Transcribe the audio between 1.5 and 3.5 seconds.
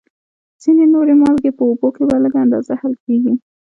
په اوبو کې په لږ اندازه حل کیږي.